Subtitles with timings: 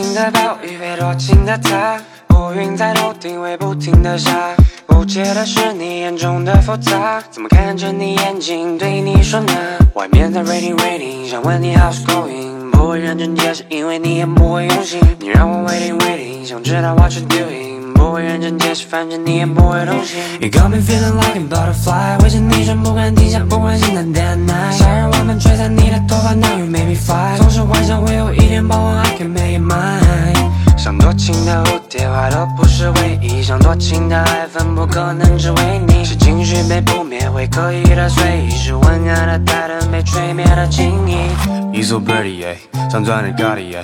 [0.00, 2.00] 情的暴雨，多情的他，
[2.32, 4.54] 乌云在头顶会不停的下。
[4.86, 9.52] 不解的是你眼中的复杂，怎么看着你眼睛对你说呢？
[9.94, 15.00] 外面在 raining raining，想问你 how's going，不会认真解释，因为你也不会用心。
[15.18, 20.20] 你让我 waiting waiting，想知道 what you doing，不会认真解释，反正你也不会动心。
[20.40, 24.70] You got me feeling like a butterfly，围着你转不敢停下，不管心淡淡奶。
[24.70, 28.87] 夏日晚风吹散你的头发，Now you make me fly，总是幻想会有一天把我
[30.98, 33.42] 多情的蝴蝶，坏的不是唯一。
[33.42, 36.04] 像多情的爱粉，不可能只为你。
[36.04, 38.50] 是情绪被扑灭，会刻意的随意。
[38.50, 41.16] 是昏暗的太灯被吹灭的轻易。
[41.76, 42.56] You so pretty，
[42.90, 43.76] 想钻的咖喱，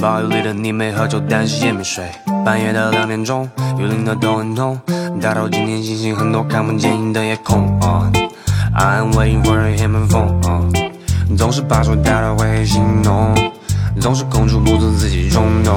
[0.00, 2.04] 包里的你没喝酒，但是也没睡。
[2.44, 3.48] 半夜的两点钟，
[3.78, 4.80] 幽灵的头很痛。
[5.20, 7.78] 大到今天星星很多，看不见你的夜空。
[8.72, 13.34] I'm waiting for a human phone，总是怕说大到会心动，
[14.00, 15.74] 总是控制不住自己冲动。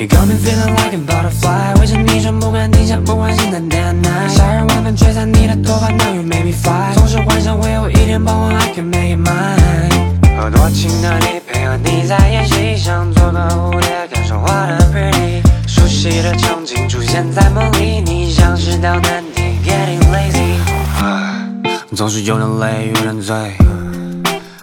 [0.00, 4.26] You got me feeling like a butterfly，围着你转不敢停下，不管心淡淡奶。
[4.28, 10.40] 夏日晚风吹散你的头发，Now you make me fly，总是幻想会有一天傍晚 I can make it mine。
[10.40, 15.42] 和多情的你配合你在演戏，想做个蝴蝶，感受花的 pretty。
[15.68, 21.94] 熟悉的场景出现在梦里，你像是道难题，getting lazy。
[21.94, 23.36] 总是有点累，有点醉，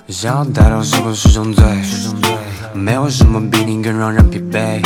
[0.09, 1.63] 想要带到是不是种罪？
[2.73, 4.81] 没有什么比你更让人疲惫，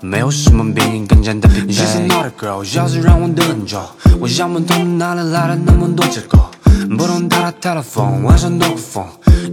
[0.00, 1.74] 没有什么比你更加的疲惫。
[1.74, 3.80] She's not a girl，要是让我等很久，
[4.20, 6.50] 我想不通哪里来的那么多借口。
[6.96, 9.04] 拨通她的 telephone，晚上兜个风，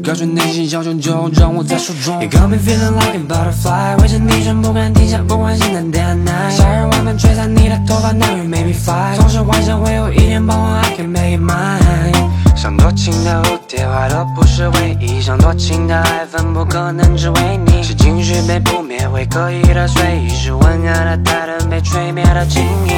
[0.04, 2.22] 告诉内心小九九，让我在手中。
[2.22, 6.52] You got me feeling like a butterfly，围着你转不敢停下，不管现在 day night。
[6.52, 12.39] 夏日晚风吹散你的头发，Now you make me fly，总是幻想会有一天傍晚 I can make it mine。
[12.62, 15.22] 像多情的蝴蝶，花朵不是唯一。
[15.22, 17.82] 像多情的爱分，不可能只为你。
[17.82, 20.28] 是情绪被扑灭，会刻意的随意。
[20.28, 22.89] 是温暖的太灯被吹灭的轻易。